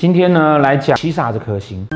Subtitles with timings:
[0.00, 1.86] 今天呢，来讲七煞这颗星。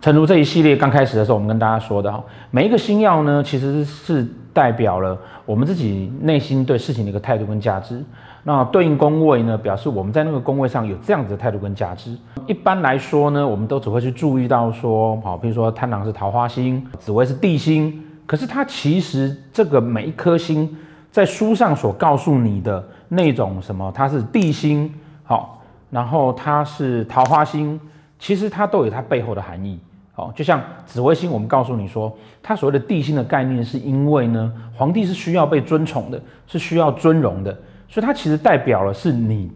[0.00, 8.00] 诚如这一系列刚开始的时候，我们跟大家说的哈，每一个星曜呢，其实是代表了我们自己内心对事情的一个态度跟价值。
[8.44, 12.16] 那对应宫位呢，表示我们在那个宫位上有这样子的态度跟价值。
[12.46, 20.72] 一般来说呢，我们都只会去注意到说，好，比如说贪狼是桃花星，紫微是地星，可是它其实这个每一颗星。
[21.12, 24.92] 在书上所告诉你的那种什么，它是地星，
[25.22, 27.78] 好，然后它是桃花星，
[28.18, 29.78] 其实它都有它背后的含义，
[30.14, 32.10] 好，就像紫微星，我们告诉你说，
[32.42, 37.52] 它所谓的地星的概念，是因为呢，皇帝是需要被尊崇的，是需要尊荣的，
[37.88, 39.52] 所以它其实代表了是你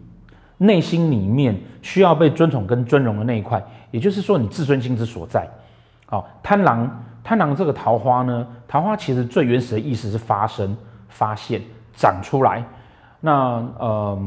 [0.59, 5.49] 内心里面需要被尊崇跟尊荣的那一块，也就是说你自尊心之所在，
[6.05, 10.77] 好，贪狼，贪狼这个桃花呢，桃花其实最原始的意思是发生。
[11.09, 11.61] 发现
[11.95, 12.63] 长出来，
[13.19, 14.19] 那呃，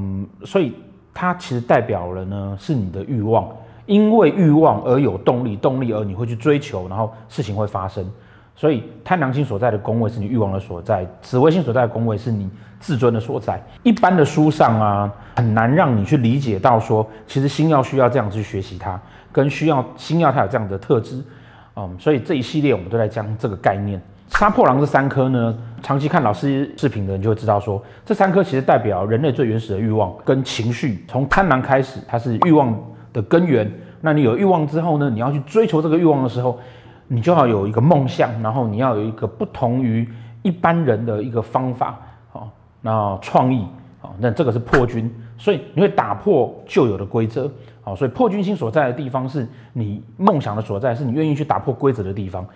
[0.45, 0.75] 所以
[1.15, 3.49] 它其实代表了呢，是你的欲望，
[3.87, 8.05] 因为欲望而有动力，动力而你会去追求，然后事情会发生。
[8.57, 13.63] 所以贪狼星所在的宫位是你欲望的所在，紫微星所在的宫位是你自尊的所在。
[13.83, 19.01] 一般的书上啊，很难让你去理解到说，其实星曜需要这样去学习它，
[19.33, 21.25] 跟需要星曜它有这样的特质，
[21.77, 23.99] 嗯，所以这一系列我们都在讲这个概念。
[24.31, 31.05] 杀破狼这三颗呢，长期看老师视频的人就会知道说，这三颗其实代表人类最原始的欲望跟情绪。
[31.07, 32.75] 从贪婪开始，它是欲望
[33.13, 33.71] 的根源。
[34.01, 36.59] 那你有欲望之后呢，你要去追求这个欲望的时候，
[37.09, 40.09] 你就要有一个梦想，然后你要有一个不同于
[40.43, 41.99] 一般人的一个方法，
[42.33, 42.49] 好，
[42.81, 43.67] 那创意，
[43.99, 47.51] 好，那这个是破军，所以你会打破旧有的规则，
[47.83, 52.47] 好，所以破军星所在的地方是你梦想的所在，是你愿意去打破规则的地方。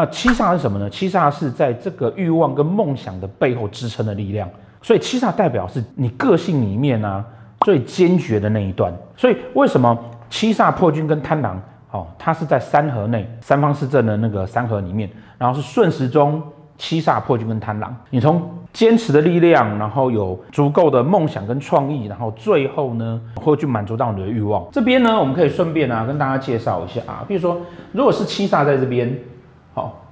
[0.00, 0.88] 那七煞是什么呢？
[0.88, 4.48] 七煞是在这个欲望跟梦想的背后支撑的力量，
[4.80, 7.22] 所以七煞代表是你个性里面啊
[7.66, 8.90] 最坚决的那一段。
[9.14, 9.94] 所以为什么
[10.30, 11.60] 七煞破军跟贪狼，
[11.90, 16.42] 哦，它是在三合内三方四正的那个三合里面，然后是顺时钟
[16.78, 17.94] 七煞破军跟贪狼。
[18.08, 18.40] 你从
[18.72, 24.66] 坚持的力量，然后有足够的梦想跟创意，然后最后呢会去满足到你的欲望。
[24.72, 27.60] 这边呢，我们可以顺便啊跟大家介绍一下啊，比如说
[27.92, 29.14] 如果是七煞在这边。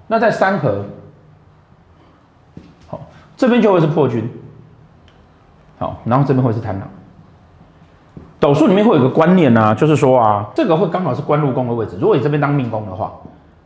[0.08, 0.84] 那在三合，
[2.88, 3.00] 好，
[3.36, 4.28] 这边就会是破军，
[5.78, 6.88] 好，然后这边会是贪狼。
[8.40, 11.96] 斗数里面会有个观念呢、啊，就是说啊，这个会刚好是官禄宫的位置。
[12.00, 13.12] 如果你这边当命宫的话，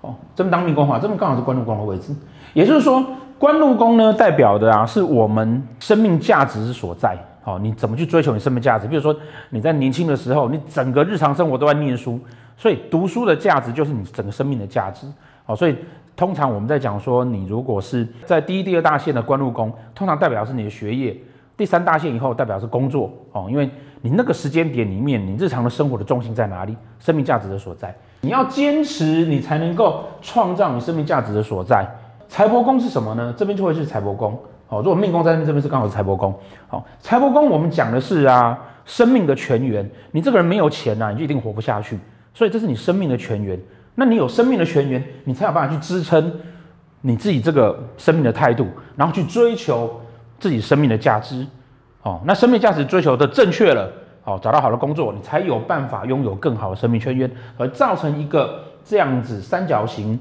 [0.00, 2.14] 哦，这边当命宫的话，这边刚好是官禄宫的位置。
[2.54, 3.04] 也就是说，
[3.38, 7.16] 官禄宫呢，代表的啊，是我们生命价值之所在。
[7.44, 8.88] 好，你怎么去追求你生命价值？
[8.88, 9.14] 比如说
[9.50, 12.18] 你在年轻的时候，你整个日常生活都在念书，
[12.56, 15.06] 所以读书的价值就是你整个生命的价值。
[15.44, 15.76] 好，所以
[16.14, 21.14] 通常我们在讲说，你如果是在第一、第二大线的官禄宫，通常代表是你的学业；
[21.56, 23.10] 第三大线以后代表是工作。
[23.32, 23.68] 哦，因为
[24.02, 26.76] 你那个时间点里面，你日常的生活的重心在哪里？
[27.00, 27.94] 生命价值的所在。
[28.20, 31.86] 你要坚持，你才能够创造你生命价值的所在。
[32.28, 33.34] 财帛宫是什么呢？
[33.36, 34.38] 这边就会是财帛宫。
[34.68, 36.32] 好，如果命宫在这边是刚好是财帛宫。
[36.68, 39.88] 好，财帛宫我们讲的是啊，生命的泉源。
[40.12, 41.98] 你这个人没有钱呐、你就一定活不下去。
[42.34, 43.58] 所以这是你生命的泉源。
[43.94, 46.32] 那你有生命的泉源，你才有办法去支撑
[47.02, 48.66] 你自己这个生命的态度，
[48.96, 50.00] 然后去追求
[50.38, 51.46] 自己生命的价值。
[52.02, 53.92] 哦，那生命价值追求的正确了，
[54.24, 60.18] 哦，找到好的工作，你才有办法拥有更好的生命泉源，而造成一个这样子三角形，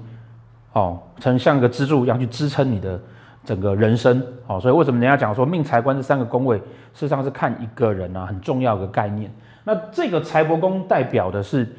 [0.74, 3.00] 哦，成像一个支柱一样去支撑你的
[3.46, 4.22] 整个人生。
[4.48, 6.64] 哦，所以为什么人家讲说命财官这三个宫位，事
[7.00, 9.34] 实上是看一个人啊很重要的概念。
[9.64, 11.74] 那这个财帛宫代表的是。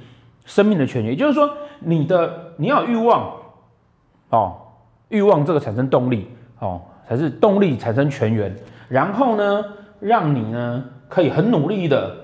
[0.44, 1.48] 生命的泉源，也就是说，
[1.80, 3.32] 你的你要欲望，
[4.30, 4.56] 哦，
[5.08, 8.54] 欲望这个产生动力，哦，才是动力产生泉源，
[8.88, 9.64] 然后呢，
[10.00, 12.14] 让你呢可以很努力的，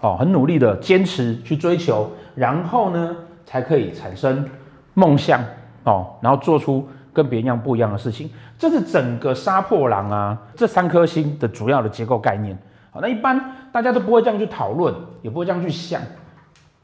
[0.00, 4.48] 哦，很努力的坚持去追求，然后呢，才可以产生
[4.94, 5.40] 梦想，
[5.84, 8.30] 哦，然后做出跟别人一样不一样的事情。
[8.58, 12.56] 这是整个杀破狼啊，这三颗星的主要的结构概念。
[12.90, 13.38] 好，那一般
[13.72, 16.00] 大家都不会这样去讨论，也不会这样去想。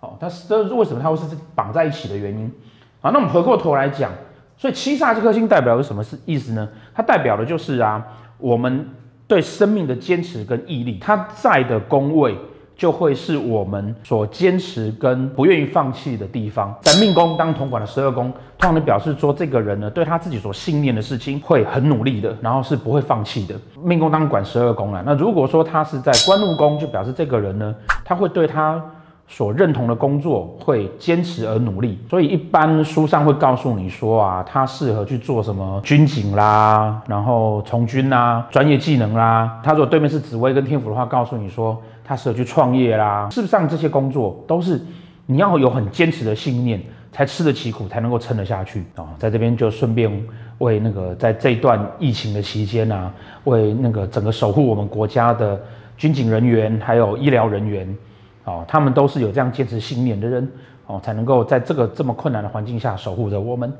[0.01, 1.25] 哦，它是这是为什么它会是
[1.57, 2.45] 绑在一起的原因
[3.01, 3.11] 啊？
[3.11, 4.13] 那我们回过头来讲，
[4.57, 6.69] 所以七煞这颗星代表的是什么是意思呢？
[6.95, 8.07] 它代表的就是啊，
[8.39, 8.89] 我们
[9.27, 12.39] 对生命的坚持跟毅力，它在的宫位
[12.77, 16.73] 就会是我们所坚持跟不愿意放弃的地方。
[16.83, 23.57] 在命宫当统管的十二宫，通常的表示说这个人呢，对他自己所信念的事情会很努力的，然后是不会放弃的。
[23.83, 27.75] 命宫当管十二宫了，那如果说他是在官禄宫，就表示这个人呢，
[28.05, 28.81] 他会对他。
[29.31, 39.61] 所认同的工作会坚持而努力，所以一般书上会告诉你说啊，他适合去做什么军警啦，然后从军啦，专业技能啦。
[39.63, 43.29] 他如果对面是紫薇跟天府的话，告诉你说他适合去创业啦。
[43.31, 44.81] 事实上，这些工作都是
[45.27, 46.81] 你要有很坚持的信念，
[47.13, 49.05] 才吃得起苦，才能够撑得下去啊。
[49.19, 50.11] 在这边就顺便
[50.57, 53.13] 为那个在这段疫情的期间啊，
[53.45, 55.61] 为那个整个守护我们国家的
[55.99, 57.87] 军警人员还有医疗人员。
[58.49, 60.51] 哦，他们都是有这样坚持信念的人，
[60.87, 63.71] 哦，才能够在这个这么困难的环境下守护着我们。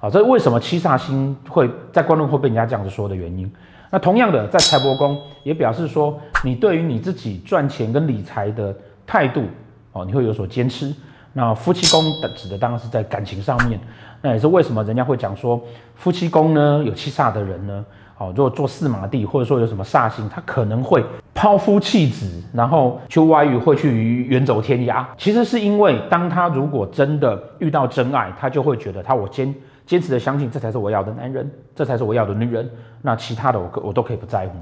[0.00, 3.48] 啊，这是为什么七煞星会在官禄会被人家这样子说的原因。
[3.88, 8.74] 那同样的，在财帛宫也表示说，你对于你自己赚钱跟理财的
[9.06, 9.44] 态度，
[9.92, 10.92] 哦，你会有所坚持。
[11.32, 13.78] 那夫妻宫的指的当然是在感情上面。
[14.22, 15.62] 那也是为什么人家会讲说，
[15.94, 17.84] 夫妻宫呢有七煞的人呢？
[18.18, 21.04] 哦，如果做四马地，或者说有什么煞星，他可能会
[21.34, 25.04] 抛夫弃子，然后去外遇，会去远走天涯。
[25.18, 29.54] 其实是因为，当他如果真的遇到真爱，他就会觉得他我坚
[29.84, 32.66] 坚持的相信，这才是我要的男人，这才是我要的女人。
[33.02, 34.54] 那其他的我可我都可以不在乎。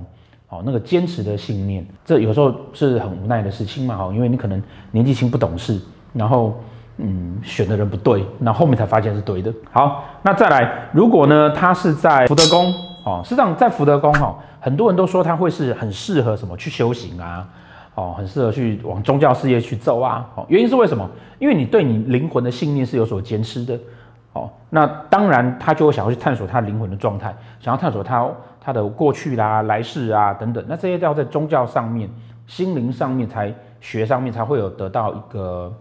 [0.49, 3.97] 哦，那个坚持的信念，这有时候是很无奈的事情嘛。
[3.97, 4.61] 哦，因为你可能
[4.91, 5.81] 年纪轻不懂事，
[6.13, 6.61] 然后
[6.99, 9.55] 嗯选的人不对，那后面才发现是对的。
[9.71, 12.75] 好，那再来，如果呢他是在福德宫。
[13.05, 17.47] 哦，实际上在福德宫哈，很多人都说他会是很适合什么去修行啊，
[17.95, 20.27] 哦，很适合去往宗教事业去走啊。
[20.35, 21.07] 哦，原因是为什么？
[21.39, 23.79] 因为你对你灵魂的信念是有所坚持的。
[24.33, 28.27] 哦，那当然他就会想要去探索他灵魂的状态，想要探索他
[28.59, 30.65] 他的过去啦、来世啊等等。
[30.67, 32.09] 那这些都要在宗教上面、
[32.47, 35.73] 心灵上面才学上面才会有得到一个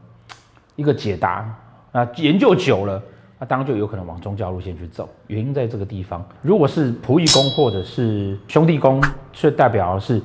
[0.76, 1.46] 一个解答。
[1.94, 3.02] 那研究久了。
[3.44, 6.26] 那当然就有可能往宗教路线去走，原因在这个地方。
[6.42, 9.04] 如果是仆役宫或者是兄弟宫，
[9.34, 10.22] 却代表是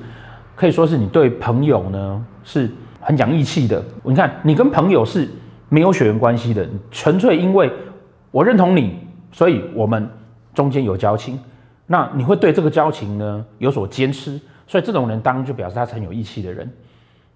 [0.55, 2.71] 可以说是你对朋友呢是
[3.01, 3.83] 很讲义气的。
[4.03, 5.27] 你看，你跟朋友是
[5.67, 7.69] 没有血缘关系的，纯粹因为
[8.31, 8.97] 我认同你，
[9.33, 10.09] 所以我们
[10.53, 11.37] 中间有交情。
[11.87, 16.71] 那你会对这个交情呢有所坚持，所以这种人当然就表示他是很有义气的人。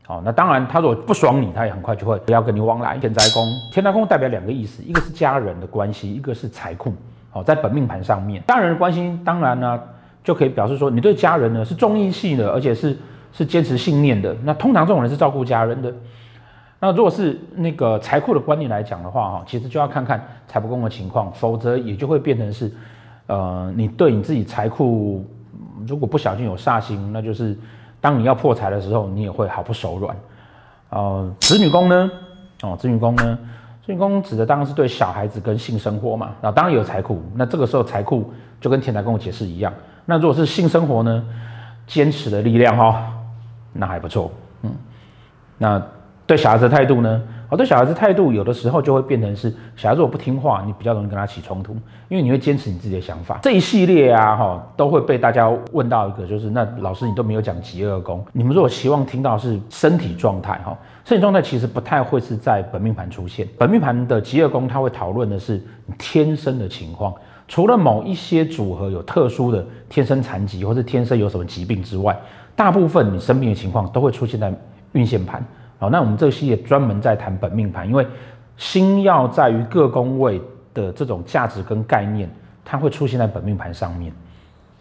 [0.05, 2.97] 好，那当然，他如果不爽你，他也很快就会不要跟你往来。
[2.97, 6.93] 天灾宫，天灾宫代表两个意思，一个是家人的关系，一个是财库。
[7.31, 9.79] 好，在本命盘上面，家人的关系当然呢，
[10.21, 12.97] 就可以表示说你对家人呢是忠义系的，而且是
[13.31, 14.35] 是坚持信念的。
[14.43, 15.93] 那通常这种人是照顾家人的。
[16.81, 22.69] 那如果是那个财库的观念来讲的话，哈，其实就要看看财帛宫的情况，否则也就会变成是，
[23.27, 25.25] 呃，你对你自己财库
[25.87, 27.57] 如果不小心有煞星，那就是。
[28.03, 30.13] 当你要破财的时候，你也会毫不手软。
[30.89, 32.11] 呃，子女宫呢？
[32.61, 33.39] 哦，子女宫呢？
[33.85, 36.31] 子女宫指的当然是对小孩子跟性生活嘛。
[36.41, 38.29] 那当然有财库，那这个时候财库
[38.59, 39.73] 就跟天财跟我解释一样。
[40.03, 41.25] 那如果是性生活呢？
[41.87, 42.95] 坚持的力量哈、哦，
[43.71, 44.29] 那还不错。
[44.63, 44.71] 嗯，
[45.57, 45.81] 那
[46.27, 47.21] 对小孩子的态度呢？
[47.53, 51.73] 我对小孩子态度，有的时候就会变成是小孩子如果不听话，你比较容易跟他起冲突，
[52.09, 53.37] 因为你会坚持你自己的想法。
[53.43, 63.47] 这一系列啊，哈，都会被大家问到一个，就是那老师你都没有讲疾厄宫，你们如果希望听到是身体状态，哈，身体状态其实不太会是在本命盘出现。
[63.55, 67.13] 本命盘的疾厄宫，它会讨论的是你天生的情况，
[67.47, 72.19] 除了某一些组合有特殊的天生残疾或是天生有什么疾病之外，
[72.55, 74.51] 大部分你生病的情况都会出现在
[74.93, 75.45] 运线盘。
[75.83, 78.07] 好，那我们这个系列专门在谈本命盘，因为
[78.55, 80.41] 星耀在于各宫位
[80.73, 82.29] 的这种价值跟概念，
[82.63, 84.09] 它会出现在本命盘上面。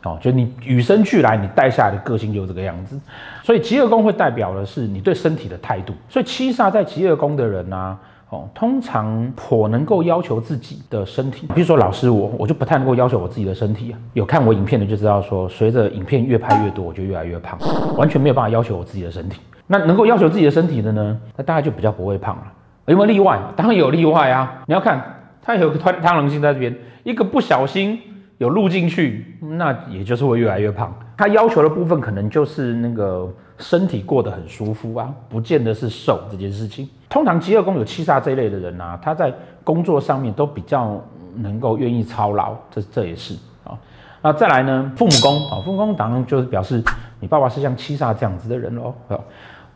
[0.05, 2.97] 哦，就你与生俱来，你带下来的个性就这个样子。
[3.43, 5.93] 所以疾厄宫会代表的是你对身体的态度。
[6.09, 11.49] 所以七煞在疾厄宫的人啊，哦，通常颇能够要求自己的身体。
[11.53, 13.99] 比如说老师我，我就不太能够要求我自己的身体啊。
[14.13, 17.59] 有看我影片的就知道说，随着影片越拍越多，我就越来越胖，
[17.97, 19.41] 完全没有办法要求我自己的身体。
[19.67, 21.19] 那能够要求自己的身体的呢？
[21.37, 22.43] 那大概就比较不会胖了。
[22.87, 23.39] 有没有例外？
[23.57, 24.63] 当然有例外啊！
[24.67, 25.01] 你要看
[25.41, 27.99] 它有个贪贪狼星在这边，一个不小心
[28.39, 30.93] 有录进去，那也就是会越来越胖。
[31.17, 36.89] 他要求的部分可能就是那个身体过得很舒服啊，不见得是瘦这件事情。
[37.09, 41.01] 通常疾厄宫有七煞这一类的人啊，他在工作上面都比较
[41.37, 43.79] 能够愿意操劳，这这也是啊。
[44.21, 46.83] 那再来呢，父母宫啊，父母宫当然就是表示
[47.23, 48.93] 你爸爸是像七煞这样子的人喽。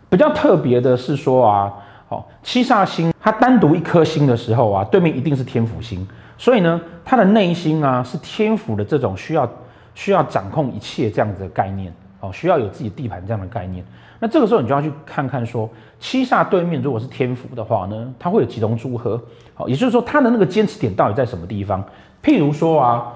[0.09, 1.73] 比较特别的是说啊，
[2.09, 9.49] 好，七煞星它单独一颗星的时候啊，对面一定是天府星，所以呢，他的内心啊是天府的这种需要
[9.95, 13.85] 需要掌控一切这样子的概念，哦，需要有自己地盘这样的概念。
[14.19, 15.69] 那这个时候你就要去看看说，
[16.01, 19.21] 七煞对面如果是天府的话呢，它会有几种组合，
[19.55, 21.85] 好，也就是说它的那个坚持点到底在什么地方？
[22.23, 23.13] 譬如说啊，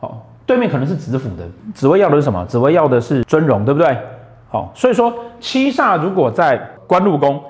[0.00, 2.44] 好，对面可能是紫府的，紫薇要的是什么？
[2.44, 3.96] 紫薇要的是尊荣，对不对？
[4.50, 7.42] 好，所以说七煞如果在官禄宫，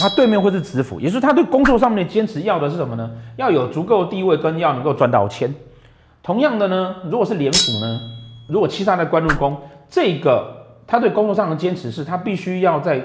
[0.00, 3.10] 他对面会是子府，也是他对工作上面的坚持要的是什么呢？
[3.34, 5.52] 要有足够的地位跟要能够赚到钱。
[6.22, 7.98] 同样的呢，如果是廉府呢，
[8.48, 9.56] 如果七煞在官禄宫，
[9.88, 13.04] 这个他对工作上的坚持是他必须要在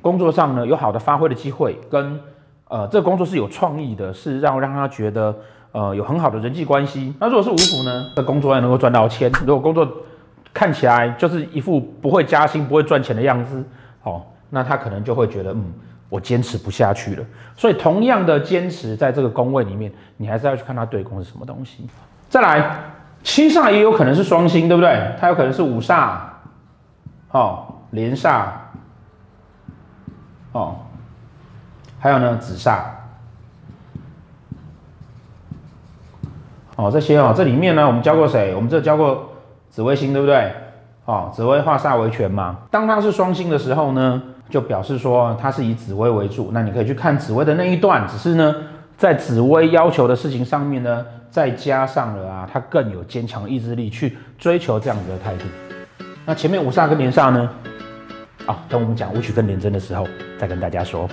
[0.00, 2.20] 工作上呢有好的发挥的机会，跟
[2.68, 5.34] 呃这个工作是有创意的，是让让他觉得
[5.72, 7.14] 呃有很好的人际关系。
[7.18, 9.88] 那如果是午府呢，的工作要能够赚到钱，如果工作
[10.52, 13.64] 看起来就是一副不会加薪、不会赚钱的样子，
[14.02, 15.72] 哦，那他可能就会觉得，嗯，
[16.08, 17.24] 我坚持不下去了。
[17.56, 21.88] 所以，同样的坚持在这个工位里面，你还是要去看他对宫是什么东西。
[22.28, 22.80] 再来，
[23.22, 25.14] 七煞也有可能是双星，对不对？
[25.20, 26.18] 它有可能是五煞，
[27.30, 28.46] 哦，连煞，
[30.52, 30.76] 哦，
[32.00, 32.80] 还有呢，子煞，
[36.80, 38.54] 哦，这些哦，这里面呢，我们教过谁？
[38.54, 39.26] 我们这教过。
[39.68, 40.50] 紫微星对不对？
[41.04, 42.58] 哦，紫微化煞为权嘛。
[42.72, 46.50] 当它是双星的时候呢，就表示说它是以紫微为主。
[46.52, 48.52] 那你可以去看紫微的那一段，只是呢，
[48.96, 55.44] 在紫微要求的事情上面呢，再加上了啊，它更有坚强意志力去追求这样子的态度。
[56.26, 57.48] 那前面五煞跟连煞呢？
[58.46, 60.04] 啊、等我们讲五曲跟连贞的时候
[60.36, 61.08] 再跟大家说。